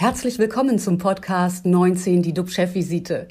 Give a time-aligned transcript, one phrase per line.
[0.00, 3.26] Herzlich willkommen zum Podcast 19, die DUB-Chefvisite.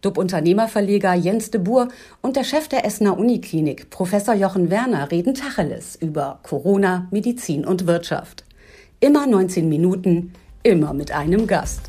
[0.00, 1.86] DUB-Unternehmerverleger Jens de Boer
[2.22, 7.86] und der Chef der Essener Uniklinik, Professor Jochen Werner, reden Tacheles über Corona, Medizin und
[7.86, 8.44] Wirtschaft.
[8.98, 10.32] Immer 19 Minuten,
[10.64, 11.88] immer mit einem Gast.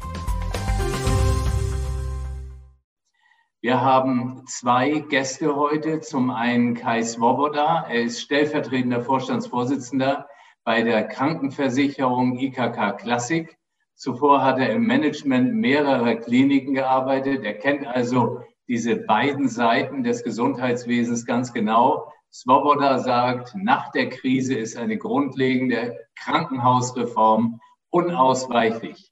[3.61, 6.01] Wir haben zwei Gäste heute.
[6.01, 7.87] Zum einen Kai Swoboda.
[7.89, 10.27] Er ist stellvertretender Vorstandsvorsitzender
[10.63, 13.58] bei der Krankenversicherung IKK Classic.
[13.99, 17.43] Zuvor hat er im Management mehrerer Kliniken gearbeitet.
[17.43, 22.09] Er kennt also diese beiden Seiten des Gesundheitswesens ganz genau.
[22.31, 29.11] Swoboda sagt, nach der Krise ist eine grundlegende Krankenhausreform unausweichlich.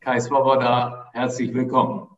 [0.00, 2.08] Kai Swoboda, herzlich willkommen.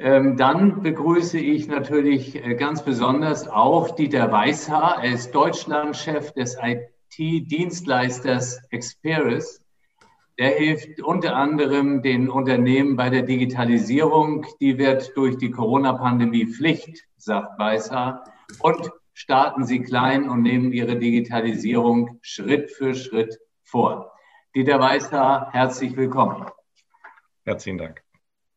[0.00, 5.04] Ähm, dann begrüße ich natürlich äh, ganz besonders auch Dieter Weißhaar.
[5.04, 9.62] Er ist Deutschlandchef des IT-Dienstleisters Experis.
[10.40, 14.46] Der hilft unter anderem den Unternehmen bei der Digitalisierung.
[14.58, 18.24] Die wird durch die Corona-Pandemie Pflicht, sagt Weißhaar.
[18.60, 24.14] Und starten Sie klein und nehmen Ihre Digitalisierung Schritt für Schritt vor.
[24.54, 26.46] Dieter Weißhaar, herzlich willkommen.
[27.44, 28.02] Herzlichen Dank.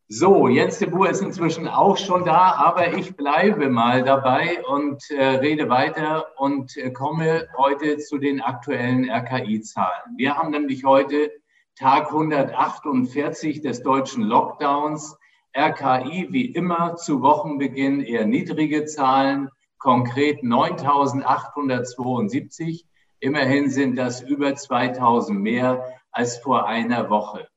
[0.07, 5.03] So, Jens de Boer ist inzwischen auch schon da, aber ich bleibe mal dabei und
[5.11, 10.15] äh, rede weiter und äh, komme heute zu den aktuellen RKI-Zahlen.
[10.15, 11.29] Wir haben nämlich heute
[11.75, 15.17] Tag 148 des deutschen Lockdowns.
[15.57, 22.85] RKI wie immer zu Wochenbeginn eher niedrige Zahlen, konkret 9872.
[23.19, 27.47] Immerhin sind das über 2000 mehr als vor einer Woche.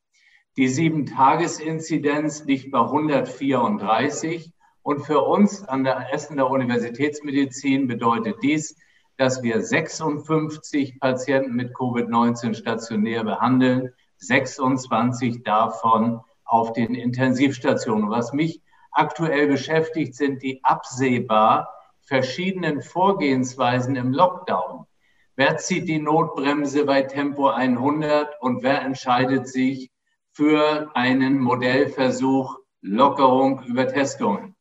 [0.57, 4.51] Die Sieben-Tages-Inzidenz liegt bei 134.
[4.83, 8.79] Und für uns an der Essener Universitätsmedizin bedeutet dies,
[9.19, 18.11] dass wir 56 Patienten mit Covid-19 stationär behandeln, 26 davon auf den Intensivstationen.
[18.11, 18.63] Was mich
[18.93, 21.73] aktuell beschäftigt, sind die absehbar
[22.03, 24.87] verschiedenen Vorgehensweisen im Lockdown.
[25.35, 29.91] Wer zieht die Notbremse bei Tempo 100 und wer entscheidet sich
[30.33, 34.55] für einen Modellversuch Lockerung über Testungen.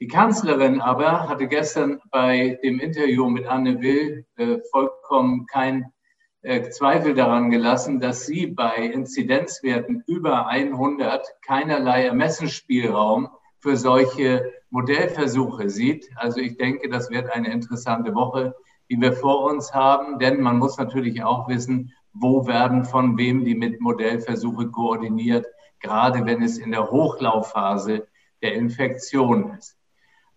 [0.00, 5.92] Die Kanzlerin aber hatte gestern bei dem Interview mit Anne Will äh, vollkommen kein
[6.42, 13.28] Zweifel daran gelassen, dass sie bei Inzidenzwerten über 100 keinerlei Ermessensspielraum
[13.60, 16.10] für solche Modellversuche sieht.
[16.16, 18.56] Also ich denke, das wird eine interessante Woche,
[18.90, 23.44] die wir vor uns haben, denn man muss natürlich auch wissen, wo werden von wem
[23.44, 25.46] die mit Modellversuche koordiniert,
[25.78, 28.08] gerade wenn es in der Hochlaufphase
[28.42, 29.76] der Infektion ist.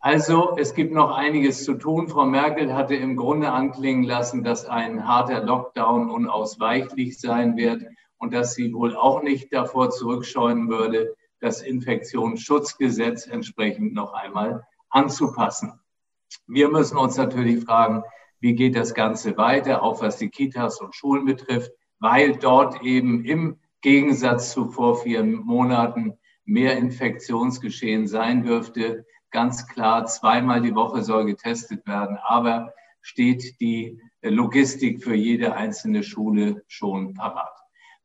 [0.05, 2.07] Also es gibt noch einiges zu tun.
[2.07, 7.81] Frau Merkel hatte im Grunde anklingen lassen, dass ein harter Lockdown unausweichlich sein wird
[8.17, 15.79] und dass sie wohl auch nicht davor zurückscheuen würde, das Infektionsschutzgesetz entsprechend noch einmal anzupassen.
[16.45, 18.03] Wir müssen uns natürlich fragen,
[18.39, 23.25] wie geht das Ganze weiter, auch was die Kitas und Schulen betrifft, weil dort eben
[23.25, 29.03] im Gegensatz zu vor vier Monaten mehr Infektionsgeschehen sein dürfte.
[29.35, 36.03] Ganz klar, zweimal die Woche soll getestet werden, aber steht die Logistik für jede einzelne
[36.03, 37.51] Schule schon parat.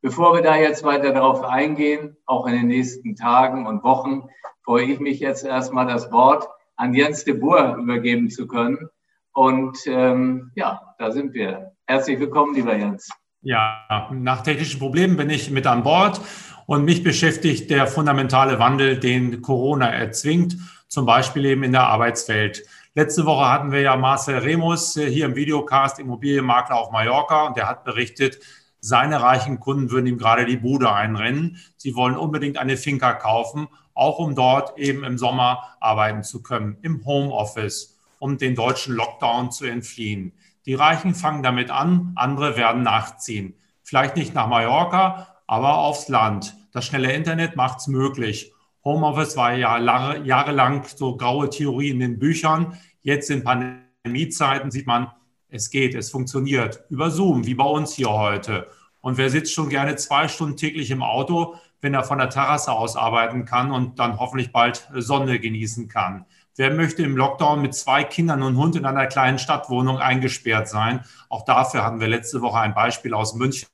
[0.01, 4.23] Bevor wir da jetzt weiter darauf eingehen, auch in den nächsten Tagen und Wochen,
[4.65, 8.89] freue ich mich jetzt erstmal das Wort an Jens de Boer übergeben zu können.
[9.31, 11.71] Und ähm, ja, da sind wir.
[11.85, 13.09] Herzlich willkommen, lieber Jens.
[13.41, 16.19] Ja, nach technischen Problemen bin ich mit an Bord
[16.65, 20.57] und mich beschäftigt der fundamentale Wandel, den Corona erzwingt,
[20.91, 22.65] zum Beispiel eben in der Arbeitswelt.
[22.95, 27.69] Letzte Woche hatten wir ja Marcel Remus hier im Videocast, Immobilienmakler auf Mallorca, und der
[27.69, 28.39] hat berichtet,
[28.81, 31.57] seine reichen Kunden würden ihm gerade die Bude einrennen.
[31.77, 36.77] Sie wollen unbedingt eine Finca kaufen, auch um dort eben im Sommer arbeiten zu können,
[36.81, 40.33] im Homeoffice um den deutschen Lockdown zu entfliehen.
[40.65, 43.55] Die Reichen fangen damit an, andere werden nachziehen.
[43.81, 46.55] Vielleicht nicht nach Mallorca, aber aufs Land.
[46.73, 48.51] Das schnelle Internet macht es möglich.
[48.83, 49.77] Homeoffice war ja
[50.23, 52.77] jahrelang so graue Theorie in den Büchern.
[53.01, 55.11] Jetzt in Pandemiezeiten sieht man,
[55.49, 56.83] es geht, es funktioniert.
[56.89, 58.69] Über Zoom, wie bei uns hier heute.
[59.01, 62.71] Und wer sitzt schon gerne zwei Stunden täglich im Auto, wenn er von der Terrasse
[62.71, 66.25] aus arbeiten kann und dann hoffentlich bald Sonne genießen kann?
[66.55, 71.01] Wer möchte im Lockdown mit zwei Kindern und Hund in einer kleinen Stadtwohnung eingesperrt sein?
[71.29, 73.67] Auch dafür hatten wir letzte Woche ein Beispiel aus München,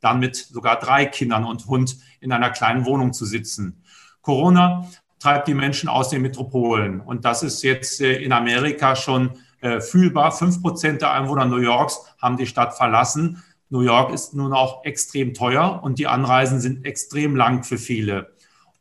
[0.00, 3.83] dann mit sogar drei Kindern und Hund in einer kleinen Wohnung zu sitzen.
[4.24, 4.88] Corona
[5.20, 7.00] treibt die Menschen aus den Metropolen.
[7.00, 9.30] Und das ist jetzt äh, in Amerika schon
[9.60, 10.32] äh, fühlbar.
[10.32, 13.42] Fünf Prozent der Einwohner New Yorks haben die Stadt verlassen.
[13.70, 18.32] New York ist nun auch extrem teuer und die Anreisen sind extrem lang für viele.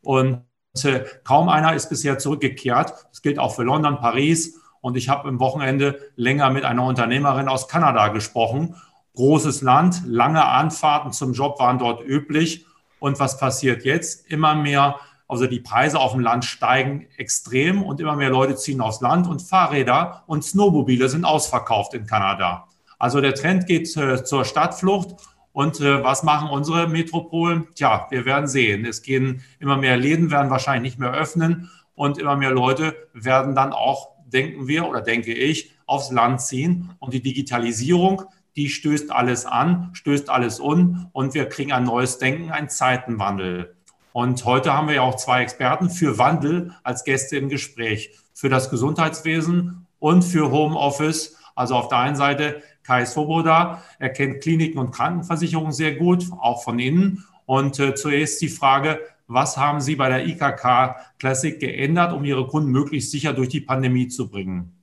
[0.02, 0.44] Und
[0.84, 2.94] äh, kaum einer ist bisher zurückgekehrt.
[3.10, 4.60] Das gilt auch für London, Paris.
[4.82, 8.76] Und ich habe im Wochenende länger mit einer Unternehmerin aus Kanada gesprochen.
[9.16, 12.66] Großes Land, lange Anfahrten zum Job waren dort üblich.
[13.00, 14.30] Und was passiert jetzt?
[14.30, 18.82] Immer mehr, also die Preise auf dem Land steigen extrem und immer mehr Leute ziehen
[18.82, 22.68] aufs Land und Fahrräder und Snowmobile sind ausverkauft in Kanada.
[23.00, 25.16] Also der Trend geht äh, zur Stadtflucht
[25.52, 27.68] und äh, was machen unsere Metropolen?
[27.76, 28.86] Tja, wir werden sehen.
[28.86, 33.56] Es gehen immer mehr Läden, werden wahrscheinlich nicht mehr öffnen und immer mehr Leute werden
[33.56, 36.92] dann auch, denken wir oder denke ich, aufs Land ziehen.
[37.00, 38.24] Und die Digitalisierung,
[38.56, 43.76] die stößt alles an, stößt alles un und wir kriegen ein neues Denken, einen Zeitenwandel.
[44.14, 48.48] Und heute haben wir ja auch zwei Experten für Wandel als Gäste im Gespräch, für
[48.48, 51.38] das Gesundheitswesen und für Homeoffice.
[51.56, 53.84] Also auf der einen Seite Kai Svoboda.
[53.98, 57.26] Er kennt Kliniken und Krankenversicherungen sehr gut, auch von innen.
[57.46, 62.46] Und äh, zuerst die Frage, was haben Sie bei der IKK Classic geändert, um Ihre
[62.46, 64.78] Kunden möglichst sicher durch die Pandemie zu bringen?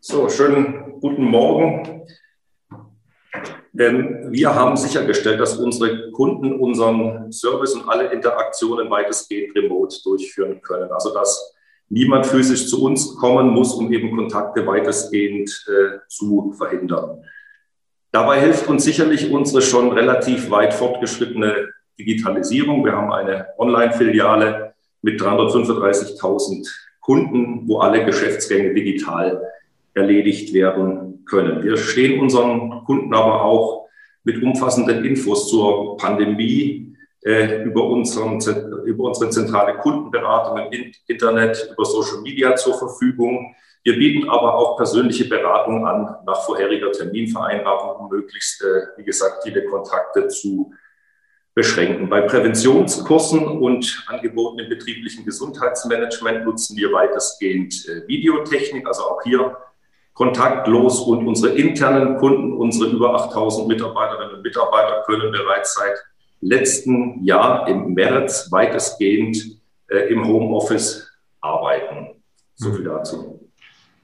[0.00, 2.06] So, schönen guten Morgen.
[3.72, 10.60] Denn wir haben sichergestellt, dass unsere Kunden unseren Service und alle Interaktionen weitestgehend remote durchführen
[10.62, 10.90] können.
[10.90, 11.54] Also dass
[11.88, 17.22] niemand physisch zu uns kommen muss, um eben Kontakte weitestgehend äh, zu verhindern.
[18.10, 21.68] Dabei hilft uns sicherlich unsere schon relativ weit fortgeschrittene
[21.98, 22.84] Digitalisierung.
[22.84, 26.66] Wir haben eine Online-Filiale mit 335.000
[27.00, 29.42] Kunden, wo alle Geschäftsgänge digital
[29.94, 31.62] erledigt werden können.
[31.62, 33.88] Wir stehen unseren Kunden aber auch
[34.24, 38.40] mit umfassenden Infos zur Pandemie äh, über, unseren,
[38.84, 43.54] über unsere zentrale Kundenberatung im Internet, über Social Media zur Verfügung.
[43.84, 49.44] Wir bieten aber auch persönliche Beratung an nach vorheriger Terminvereinbarung, um möglichst, äh, wie gesagt,
[49.44, 50.72] viele Kontakte zu
[51.54, 52.08] beschränken.
[52.08, 59.56] Bei Präventionskursen und Angeboten im betrieblichen Gesundheitsmanagement nutzen wir weitestgehend äh, Videotechnik, also auch hier
[60.18, 65.96] kontaktlos und unsere internen Kunden, unsere über 8000 Mitarbeiterinnen und Mitarbeiter können bereits seit
[66.40, 71.08] letzten Jahr im März weitestgehend äh, im Homeoffice
[71.40, 72.20] arbeiten.
[72.56, 73.48] So viel dazu.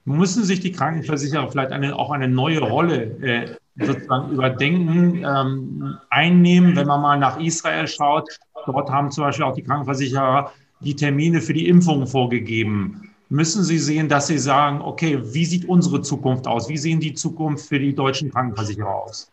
[0.04, 6.76] Müssen sich die Krankenversicherer vielleicht eine, auch eine neue Rolle äh, sozusagen überdenken, ähm, einnehmen,
[6.76, 8.28] wenn man mal nach Israel schaut?
[8.66, 13.13] Dort haben zum Beispiel auch die Krankenversicherer die Termine für die Impfungen vorgegeben.
[13.34, 16.68] Müssen Sie sehen, dass Sie sagen, okay, wie sieht unsere Zukunft aus?
[16.68, 19.32] Wie sehen die Zukunft für die deutschen Krankenversicherer aus?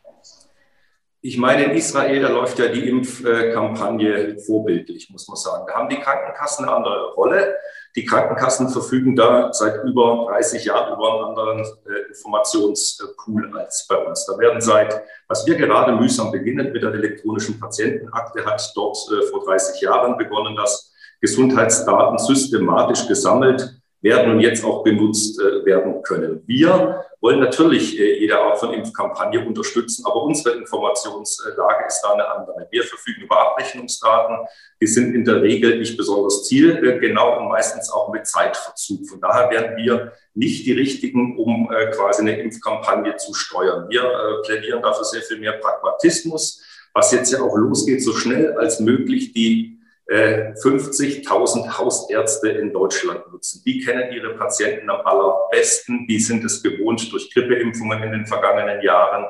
[1.22, 5.66] Ich meine, in Israel, da läuft ja die Impfkampagne vorbildlich, muss man sagen.
[5.68, 7.56] Da haben die Krankenkassen eine andere Rolle.
[7.96, 13.98] Die Krankenkassen verfügen da seit über 30 Jahren über einen anderen äh, Informationspool als bei
[13.98, 14.26] uns.
[14.26, 19.28] Da werden seit, was wir gerade mühsam beginnen mit der elektronischen Patientenakte, hat dort äh,
[19.28, 26.02] vor 30 Jahren begonnen, dass Gesundheitsdaten systematisch gesammelt werden und jetzt auch benutzt äh, werden
[26.02, 26.42] können.
[26.48, 32.28] Wir wollen natürlich äh, jede Art von Impfkampagne unterstützen, aber unsere Informationslage ist da eine
[32.28, 32.68] andere.
[32.72, 34.38] Wir verfügen über Abrechnungsdaten,
[34.82, 39.08] die sind in der Regel nicht besonders zielgenau und meistens auch mit Zeitverzug.
[39.08, 43.88] Von daher werden wir nicht die richtigen, um äh, quasi eine Impfkampagne zu steuern.
[43.90, 48.80] Wir plädieren dafür sehr viel mehr Pragmatismus, was jetzt ja auch losgeht, so schnell als
[48.80, 49.81] möglich die
[50.12, 53.62] 50.000 äh, Hausärzte in Deutschland nutzen.
[53.66, 56.06] Die kennen ihre Patienten am allerbesten.
[56.08, 59.26] Die sind es gewohnt, durch Grippeimpfungen in den vergangenen Jahren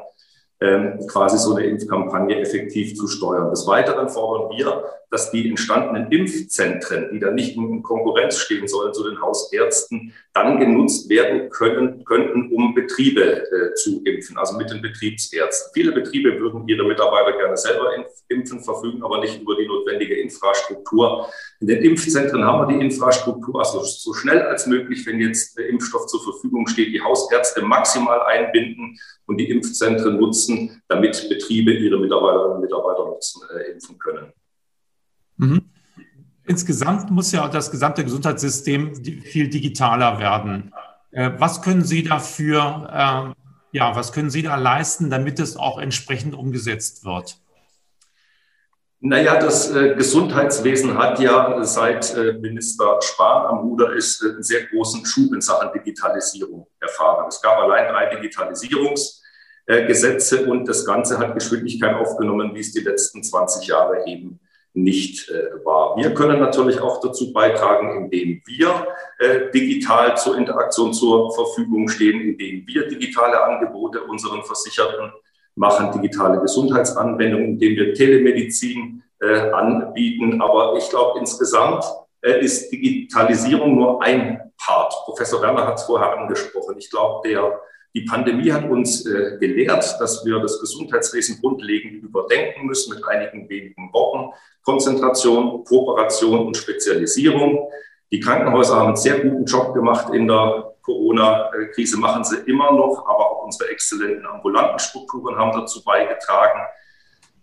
[0.60, 3.50] ähm, quasi so eine Impfkampagne effektiv zu steuern.
[3.52, 8.94] Des Weiteren fordern wir, dass die entstandenen Impfzentren, die dann nicht in Konkurrenz stehen sollen
[8.94, 14.72] zu den Hausärzten, dann genutzt werden können, könnten, um Betriebe äh, zu impfen, also mit
[14.72, 15.72] den Betriebsärzten.
[15.74, 17.89] Viele Betriebe würden ihre Mitarbeiter gerne selber
[18.30, 21.27] impfen, verfügen aber nicht über die notwendige Infrastruktur.
[21.60, 25.68] In den Impfzentren haben wir die Infrastruktur, also so schnell als möglich, wenn jetzt der
[25.68, 32.00] Impfstoff zur Verfügung steht, die Hausärzte maximal einbinden und die Impfzentren nutzen, damit Betriebe ihre
[32.00, 34.32] Mitarbeiterinnen und Mitarbeiter nutzen, äh, impfen können.
[35.41, 35.65] Mhm.
[36.45, 40.74] Insgesamt muss ja das gesamte Gesundheitssystem viel digitaler werden.
[41.12, 43.33] Äh, was können Sie dafür,
[43.74, 47.38] äh, ja, was können Sie da leisten, damit es auch entsprechend umgesetzt wird?
[49.03, 54.43] Naja, das äh, Gesundheitswesen hat ja seit äh, Minister Spahn am Ruder ist äh, einen
[54.43, 57.25] sehr großen Schub in Sachen Digitalisierung erfahren.
[57.27, 63.24] Es gab allein drei Digitalisierungsgesetze und das Ganze hat Geschwindigkeit aufgenommen, wie es die letzten
[63.24, 64.39] 20 Jahre eben
[64.74, 65.98] nicht äh, war.
[65.98, 68.88] Wir können natürlich auch dazu beitragen, indem wir
[69.20, 75.12] äh, digital zur Interaktion zur Verfügung stehen, indem wir digitale Angebote unseren Versicherten
[75.56, 80.42] machen digitale Gesundheitsanwendungen, indem wir Telemedizin äh, anbieten.
[80.42, 81.84] Aber ich glaube, insgesamt
[82.22, 84.94] äh, ist Digitalisierung nur ein Part.
[85.06, 86.75] Professor Werner hat es vorher angesprochen.
[86.78, 87.60] Ich glaube, der
[87.93, 93.50] die Pandemie hat uns äh, gelehrt, dass wir das Gesundheitswesen grundlegend überdenken müssen mit einigen
[93.50, 94.33] wenigen Worten.
[94.63, 97.67] Konzentration, Kooperation und Spezialisierung.
[98.12, 103.05] Die Krankenhäuser haben einen sehr guten Job gemacht in der Corona-Krise, machen sie immer noch,
[103.07, 106.62] aber auch unsere exzellenten ambulanten Strukturen haben dazu beigetragen.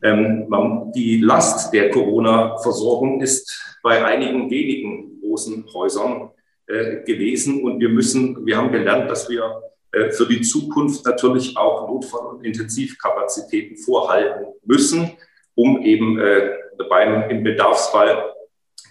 [0.03, 6.31] Ähm, die Last der Corona-Versorgung ist bei einigen wenigen großen Häusern
[6.67, 9.63] äh, gewesen und wir müssen, wir haben gelernt, dass wir
[10.11, 15.13] für die Zukunft natürlich auch Notfall- und Intensivkapazitäten vorhalten müssen,
[15.55, 16.51] um eben äh,
[16.89, 18.35] beim, im Bedarfsfall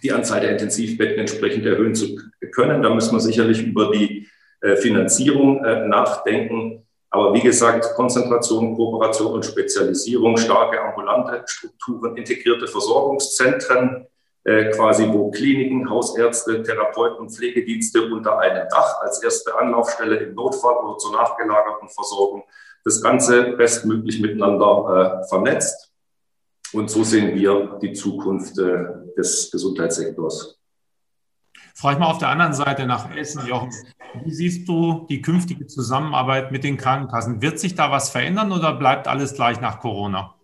[0.03, 2.15] die Anzahl der Intensivbetten entsprechend erhöhen zu
[2.51, 2.81] können.
[2.81, 4.27] Da müssen wir sicherlich über die
[4.61, 6.87] äh, Finanzierung nachdenken.
[7.09, 14.07] Aber wie gesagt, Konzentration, Kooperation und Spezialisierung, starke ambulante Strukturen, integrierte Versorgungszentren, äh,
[14.47, 20.97] quasi wo Kliniken, Hausärzte, Therapeuten Pflegedienste unter einem Dach als erste Anlaufstelle im Notfall oder
[20.97, 22.43] zur nachgelagerten Versorgung
[22.85, 25.91] das Ganze bestmöglich miteinander äh, vernetzt.
[26.71, 28.85] Und so sehen wir die Zukunft äh,
[29.17, 30.57] des Gesundheitssektors.
[31.75, 33.71] Frage ich mal auf der anderen Seite nach Essen, Jochen.
[34.23, 37.41] Wie siehst du die künftige Zusammenarbeit mit den Krankenkassen?
[37.41, 40.36] Wird sich da was verändern oder bleibt alles gleich nach Corona?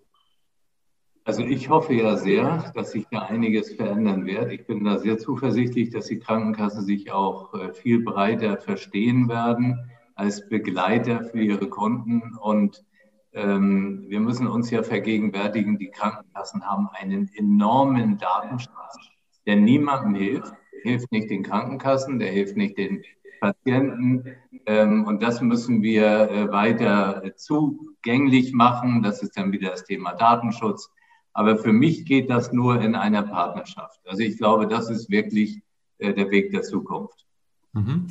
[1.25, 4.51] Also ich hoffe ja sehr, dass sich da einiges verändern wird.
[4.51, 9.89] Ich bin da sehr zuversichtlich, dass die Krankenkassen sich auch äh, viel breiter verstehen werden
[10.15, 12.35] als Begleiter für ihre Kunden.
[12.35, 12.83] Und
[13.31, 18.97] ähm, wir müssen uns ja vergegenwärtigen, die Krankenkassen haben einen enormen Datenschatz,
[19.45, 20.53] der niemandem hilft.
[20.73, 23.01] Der hilft nicht den Krankenkassen, der hilft nicht den
[23.39, 24.25] Patienten.
[24.65, 29.03] Ähm, und das müssen wir äh, weiter zugänglich machen.
[29.03, 30.91] Das ist dann wieder das Thema Datenschutz.
[31.33, 33.99] Aber für mich geht das nur in einer Partnerschaft.
[34.05, 35.61] Also ich glaube, das ist wirklich
[35.97, 37.25] äh, der Weg der Zukunft.
[37.73, 38.07] Mhm.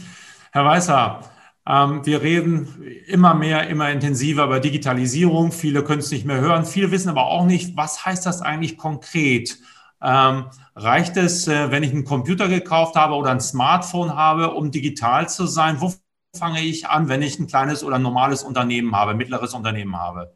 [0.50, 1.20] Herr Weißer,
[1.66, 5.52] ähm, wir reden immer mehr, immer intensiver über Digitalisierung.
[5.52, 6.64] Viele können es nicht mehr hören.
[6.64, 9.58] Viele wissen aber auch nicht, was heißt das eigentlich konkret?
[10.02, 14.72] Ähm, reicht es, äh, wenn ich einen Computer gekauft habe oder ein Smartphone habe, um
[14.72, 15.80] digital zu sein?
[15.80, 15.94] Wo
[16.36, 20.34] fange ich an, wenn ich ein kleines oder normales Unternehmen habe, mittleres Unternehmen habe?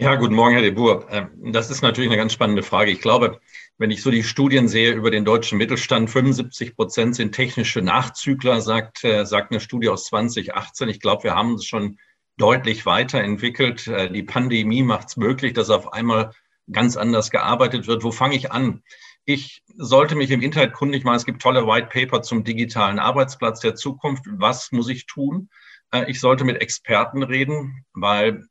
[0.00, 1.08] Ja, guten Morgen, Herr de Boer.
[1.10, 2.92] Ähm, das ist natürlich eine ganz spannende Frage.
[2.92, 3.40] Ich glaube,
[3.78, 8.60] wenn ich so die Studien sehe über den deutschen Mittelstand, 75 Prozent sind technische Nachzügler,
[8.60, 10.88] sagt, äh, sagt eine Studie aus 2018.
[10.88, 11.98] Ich glaube, wir haben es schon
[12.36, 13.88] deutlich weiterentwickelt.
[13.88, 16.30] Äh, die Pandemie macht es möglich, dass auf einmal
[16.70, 18.04] ganz anders gearbeitet wird.
[18.04, 18.84] Wo fange ich an?
[19.24, 21.16] Ich sollte mich im Internet kundig machen.
[21.16, 24.22] Es gibt tolle White Paper zum digitalen Arbeitsplatz der Zukunft.
[24.30, 25.48] Was muss ich tun?
[25.90, 28.44] Äh, ich sollte mit Experten reden, weil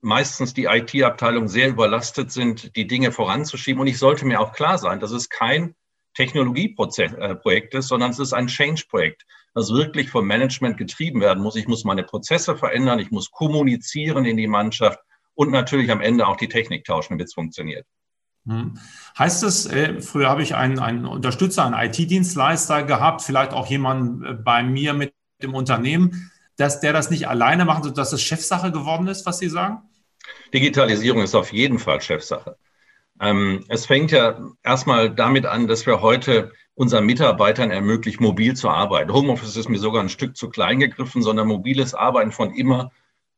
[0.00, 3.80] meistens die IT-Abteilungen sehr überlastet sind, die Dinge voranzuschieben.
[3.80, 5.74] Und ich sollte mir auch klar sein, dass es kein
[6.14, 9.24] Technologieprojekt äh, ist, sondern es ist ein Change-Projekt,
[9.54, 11.56] das wirklich vom Management getrieben werden muss.
[11.56, 14.98] Ich muss meine Prozesse verändern, ich muss kommunizieren in die Mannschaft
[15.34, 17.86] und natürlich am Ende auch die Technik tauschen, damit es funktioniert.
[18.46, 18.78] Hm.
[19.18, 24.24] Heißt es, äh, früher habe ich einen, einen Unterstützer, einen IT-Dienstleister gehabt, vielleicht auch jemanden
[24.24, 25.12] äh, bei mir mit
[25.42, 29.48] dem Unternehmen, dass der das nicht alleine macht, sodass es Chefsache geworden ist, was Sie
[29.48, 29.78] sagen?
[30.52, 32.56] Digitalisierung ist auf jeden Fall Chefsache.
[33.20, 38.68] Ähm, es fängt ja erstmal damit an, dass wir heute unseren Mitarbeitern ermöglichen, mobil zu
[38.68, 39.12] arbeiten.
[39.12, 42.90] Homeoffice ist mir sogar ein Stück zu klein gegriffen, sondern mobiles Arbeiten von immer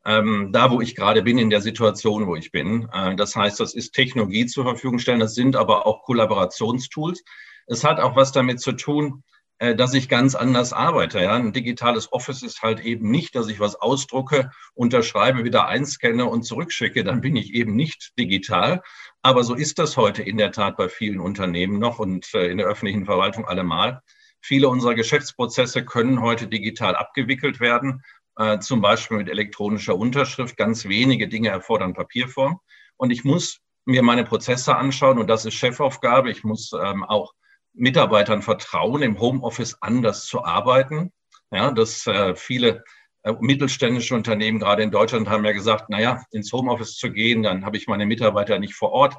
[0.05, 2.89] ähm, da, wo ich gerade bin, in der Situation, wo ich bin.
[2.93, 7.23] Äh, das heißt, das ist Technologie zur Verfügung stellen, das sind aber auch Kollaborationstools.
[7.67, 9.23] Es hat auch was damit zu tun,
[9.59, 11.21] dass ich ganz anders arbeite.
[11.21, 11.35] Ja?
[11.35, 16.45] Ein digitales Office ist halt eben nicht, dass ich was ausdrucke, unterschreibe, wieder einscanne und
[16.45, 17.03] zurückschicke.
[17.03, 18.83] Dann bin ich eben nicht digital.
[19.23, 22.59] Aber so ist das heute in der Tat bei vielen Unternehmen noch und äh, in
[22.59, 24.03] der öffentlichen Verwaltung allemal.
[24.41, 28.03] Viele unserer Geschäftsprozesse können heute digital abgewickelt werden,
[28.37, 30.57] äh, zum Beispiel mit elektronischer Unterschrift.
[30.57, 32.61] Ganz wenige Dinge erfordern Papierform.
[32.97, 36.31] Und ich muss mir meine Prozesse anschauen und das ist Chefaufgabe.
[36.31, 37.35] Ich muss ähm, auch
[37.79, 41.13] Mitarbeitern vertrauen, im Homeoffice anders zu arbeiten.
[41.51, 42.85] Ja, dass äh, viele
[43.23, 47.65] äh, mittelständische Unternehmen, gerade in Deutschland, haben ja gesagt, naja, ins Homeoffice zu gehen, dann
[47.65, 49.17] habe ich meine Mitarbeiter nicht vor Ort.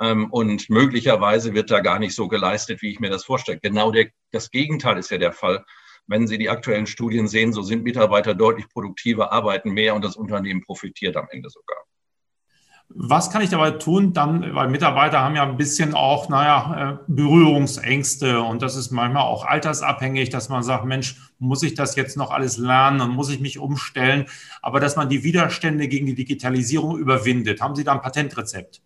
[0.00, 3.58] Ähm, und möglicherweise wird da gar nicht so geleistet, wie ich mir das vorstelle.
[3.60, 5.64] Genau der, das Gegenteil ist ja der Fall.
[6.06, 10.16] Wenn Sie die aktuellen Studien sehen, so sind Mitarbeiter deutlich produktiver, arbeiten mehr und das
[10.16, 11.78] Unternehmen profitiert am Ende sogar.
[12.94, 14.12] Was kann ich dabei tun?
[14.12, 19.22] Dann, weil Mitarbeiter haben ja ein bisschen auch, naja, äh, Berührungsängste und das ist manchmal
[19.22, 23.30] auch altersabhängig, dass man sagt, Mensch, muss ich das jetzt noch alles lernen und muss
[23.30, 24.26] ich mich umstellen?
[24.60, 27.60] Aber dass man die Widerstände gegen die Digitalisierung überwindet.
[27.60, 28.82] Haben Sie da ein Patentrezept?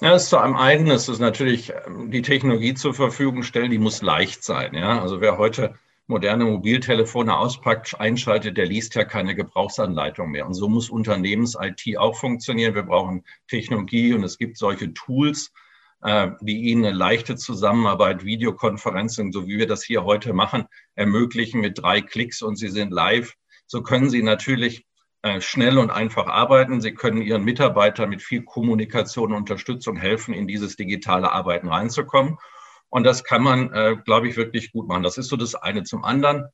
[0.00, 3.78] Ja, ist zu einem eigenen, es ist natürlich ähm, die Technologie zur Verfügung stellen, die
[3.78, 4.74] muss leicht sein.
[4.74, 5.74] Ja, also wer heute
[6.08, 10.46] moderne Mobiltelefone auspackt, einschaltet, der liest ja keine Gebrauchsanleitung mehr.
[10.46, 12.74] Und so muss Unternehmens-IT auch funktionieren.
[12.74, 15.52] Wir brauchen Technologie und es gibt solche Tools,
[16.02, 21.60] äh, die Ihnen eine leichte Zusammenarbeit, Videokonferenzen, so wie wir das hier heute machen, ermöglichen
[21.60, 23.34] mit drei Klicks und Sie sind live.
[23.66, 24.86] So können Sie natürlich
[25.20, 26.80] äh, schnell und einfach arbeiten.
[26.80, 32.38] Sie können Ihren Mitarbeitern mit viel Kommunikation und Unterstützung helfen, in dieses digitale Arbeiten reinzukommen.
[32.90, 35.02] Und das kann man, äh, glaube ich, wirklich gut machen.
[35.02, 35.82] Das ist so das eine.
[35.82, 36.46] Zum anderen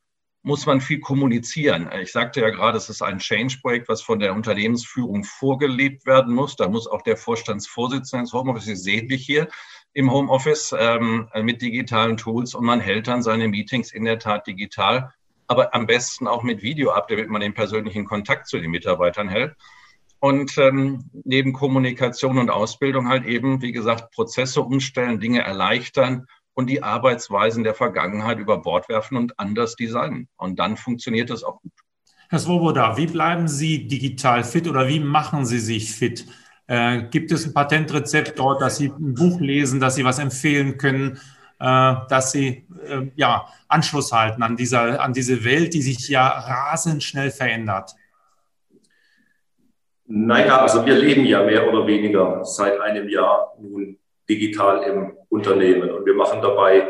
[0.43, 1.89] muss man viel kommunizieren.
[2.01, 6.55] Ich sagte ja gerade, es ist ein Change-Projekt, was von der Unternehmensführung vorgelebt werden muss.
[6.55, 9.47] Da muss auch der Vorstandsvorsitzende ins Homeoffice, Sie sehen dich hier
[9.93, 14.45] im Homeoffice ähm, mit digitalen Tools und man hält dann seine Meetings in der Tat
[14.45, 15.13] digital,
[15.47, 19.29] aber am besten auch mit Video ab, damit man den persönlichen Kontakt zu den Mitarbeitern
[19.29, 19.55] hält
[20.19, 26.67] und ähm, neben Kommunikation und Ausbildung halt eben, wie gesagt, Prozesse umstellen, Dinge erleichtern und
[26.67, 30.27] die Arbeitsweisen der Vergangenheit über Bord werfen und anders designen.
[30.37, 31.73] Und dann funktioniert das auch gut.
[32.29, 36.25] Herr Svoboda, wie bleiben Sie digital fit oder wie machen Sie sich fit?
[36.67, 40.77] Äh, gibt es ein Patentrezept dort, dass Sie ein Buch lesen, dass Sie was empfehlen
[40.77, 41.19] können,
[41.59, 46.27] äh, dass Sie äh, ja, Anschluss halten an, dieser, an diese Welt, die sich ja
[46.27, 47.93] rasend schnell verändert?
[50.07, 53.97] Naja, also wir leben ja mehr oder weniger seit einem Jahr nun
[54.29, 56.87] digital im Unternehmen und wir machen dabei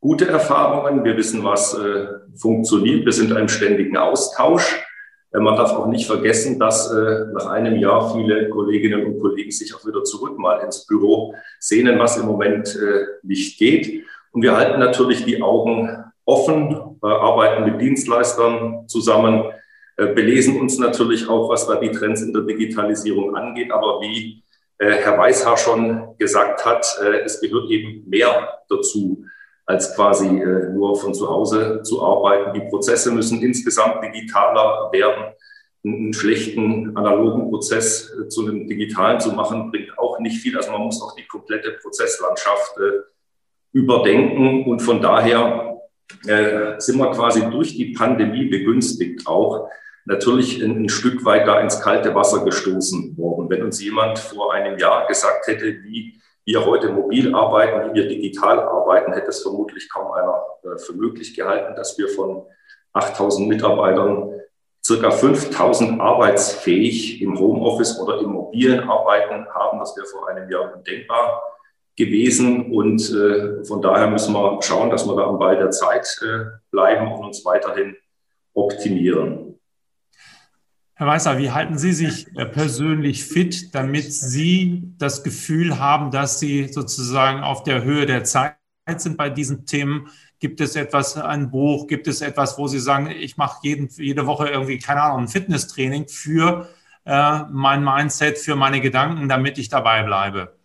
[0.00, 1.04] gute Erfahrungen.
[1.04, 3.04] Wir wissen, was äh, funktioniert.
[3.04, 4.82] Wir sind im ständigen Austausch.
[5.32, 9.50] Äh, man darf auch nicht vergessen, dass äh, nach einem Jahr viele Kolleginnen und Kollegen
[9.50, 14.04] sich auch wieder zurück mal ins Büro sehnen, was im Moment äh, nicht geht.
[14.32, 19.44] Und wir halten natürlich die Augen offen, äh, arbeiten mit Dienstleistern zusammen,
[19.96, 23.72] belesen uns natürlich auch, was da die Trends in der Digitalisierung angeht.
[23.72, 24.42] Aber wie
[24.78, 29.24] äh, Herr Weishaar schon gesagt hat, äh, es gehört eben mehr dazu,
[29.64, 32.54] als quasi nur von zu Hause zu arbeiten.
[32.54, 35.34] Die Prozesse müssen insgesamt digitaler werden.
[35.84, 40.56] Einen schlechten analogen Prozess zu einem digitalen zu machen, bringt auch nicht viel.
[40.56, 42.76] Also man muss auch die komplette Prozesslandschaft
[43.72, 44.70] überdenken.
[44.70, 45.80] Und von daher
[46.78, 49.68] sind wir quasi durch die Pandemie begünstigt auch,
[50.06, 53.50] natürlich ein, ein, Stück weit da ins kalte Wasser gestoßen worden.
[53.50, 58.08] Wenn uns jemand vor einem Jahr gesagt hätte, wie wir heute mobil arbeiten, wie wir
[58.08, 62.44] digital arbeiten, hätte es vermutlich kaum einer äh, für möglich gehalten, dass wir von
[62.92, 64.32] 8000 Mitarbeitern
[64.82, 69.80] circa 5000 arbeitsfähig im Homeoffice oder im mobilen Arbeiten haben.
[69.80, 71.42] Das wäre vor einem Jahr undenkbar
[71.96, 72.72] gewesen.
[72.72, 76.44] Und äh, von daher müssen wir schauen, dass wir da am Ball der Zeit äh,
[76.70, 77.96] bleiben und uns weiterhin
[78.54, 79.45] optimieren.
[80.98, 86.40] Herr Weißer, wie halten Sie sich äh, persönlich fit, damit Sie das Gefühl haben, dass
[86.40, 88.56] Sie sozusagen auf der Höhe der Zeit
[88.96, 90.08] sind bei diesen Themen?
[90.38, 94.24] Gibt es etwas, ein Buch, gibt es etwas, wo Sie sagen, ich mache jeden, jede
[94.24, 96.66] Woche irgendwie, keine Ahnung, ein Fitnesstraining für
[97.04, 100.56] äh, mein Mindset, für meine Gedanken, damit ich dabei bleibe?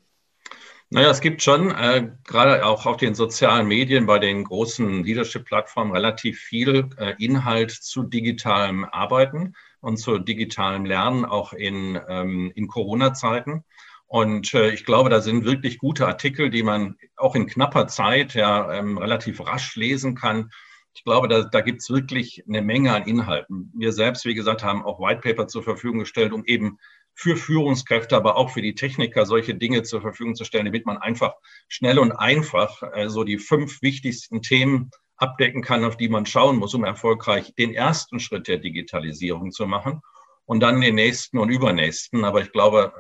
[0.90, 5.92] Naja, es gibt schon, äh, gerade auch auf den sozialen Medien, bei den großen Leadership-Plattformen
[5.92, 12.68] relativ viel äh, Inhalt zu digitalem Arbeiten und zu digitalem Lernen auch in, ähm, in
[12.68, 13.64] Corona-Zeiten.
[14.08, 18.34] Und äh, ich glaube, da sind wirklich gute Artikel, die man auch in knapper Zeit
[18.34, 20.52] ja ähm, relativ rasch lesen kann.
[20.94, 23.72] Ich glaube, da, da gibt es wirklich eine Menge an Inhalten.
[23.74, 26.78] Wir selbst, wie gesagt, haben auch White Paper zur Verfügung gestellt, um eben
[27.14, 30.98] für Führungskräfte, aber auch für die Techniker solche Dinge zur Verfügung zu stellen, damit man
[30.98, 31.34] einfach
[31.70, 36.58] schnell und einfach äh, so die fünf wichtigsten Themen abdecken kann, auf die man schauen
[36.58, 40.02] muss, um erfolgreich den ersten Schritt der Digitalisierung zu machen
[40.46, 42.26] und dann den nächsten und übernächsten.
[42.26, 42.94] Aber ich glaube,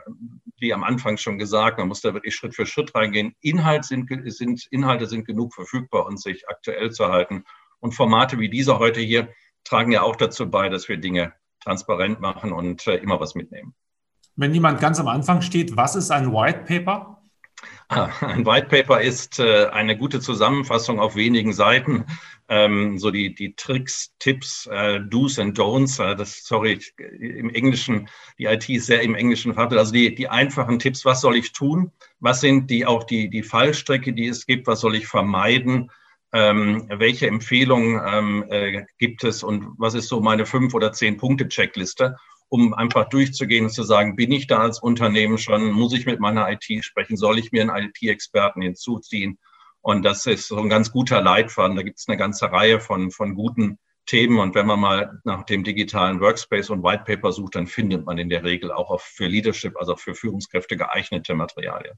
[0.57, 3.35] wie am Anfang schon gesagt, man muss da wirklich Schritt für Schritt reingehen.
[3.41, 7.43] Inhalt sind, sind, Inhalte sind genug verfügbar und sich aktuell zu halten.
[7.79, 9.29] Und Formate wie dieser heute hier
[9.63, 13.73] tragen ja auch dazu bei, dass wir Dinge transparent machen und äh, immer was mitnehmen.
[14.35, 17.20] Wenn jemand ganz am Anfang steht, was ist ein White Paper?
[18.21, 22.05] Ein White Paper ist äh, eine gute Zusammenfassung auf wenigen Seiten.
[22.47, 25.99] Ähm, so die, die Tricks, Tipps, äh, Do's and Don'ts.
[25.99, 29.77] Äh, das, sorry, im Englischen, die IT ist sehr im Englischen verhaftet.
[29.77, 31.91] Also die, die einfachen Tipps, was soll ich tun?
[32.21, 34.67] Was sind die auch die, die Fallstrecke, die es gibt?
[34.67, 35.91] Was soll ich vermeiden?
[36.31, 41.17] Ähm, welche Empfehlungen ähm, äh, gibt es und was ist so meine fünf oder zehn
[41.17, 42.15] Punkte Checkliste?
[42.51, 46.19] Um einfach durchzugehen und zu sagen, bin ich da als Unternehmen schon, muss ich mit
[46.19, 49.39] meiner IT sprechen, soll ich mir einen IT-Experten hinzuziehen?
[49.79, 51.77] Und das ist so ein ganz guter Leitfaden.
[51.77, 54.37] Da gibt es eine ganze Reihe von, von guten Themen.
[54.37, 58.17] Und wenn man mal nach dem digitalen Workspace und White Paper sucht, dann findet man
[58.17, 61.95] in der Regel auch für Leadership, also für Führungskräfte geeignete Materialien.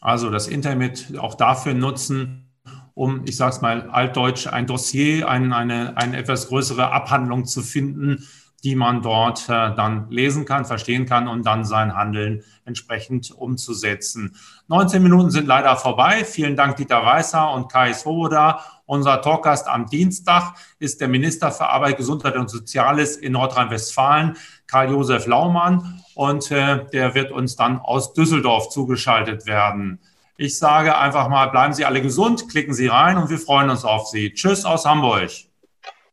[0.00, 2.52] Also das Internet auch dafür nutzen,
[2.94, 7.62] um, ich sage es mal altdeutsch, ein Dossier, ein, eine, eine etwas größere Abhandlung zu
[7.62, 8.24] finden,
[8.64, 14.36] die man dort äh, dann lesen kann, verstehen kann und dann sein Handeln entsprechend umzusetzen.
[14.68, 16.24] 19 Minuten sind leider vorbei.
[16.24, 18.64] Vielen Dank, Dieter Weißer und Kai Swoboda.
[18.86, 25.26] Unser Talkgast am Dienstag ist der Minister für Arbeit, Gesundheit und Soziales in Nordrhein-Westfalen, Karl-Josef
[25.26, 26.02] Laumann.
[26.14, 30.00] Und äh, der wird uns dann aus Düsseldorf zugeschaltet werden.
[30.36, 33.84] Ich sage einfach mal, bleiben Sie alle gesund, klicken Sie rein und wir freuen uns
[33.84, 34.32] auf Sie.
[34.32, 35.30] Tschüss aus Hamburg.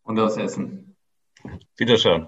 [0.03, 0.95] Und aus Essen.
[1.77, 2.27] Wiederschauen.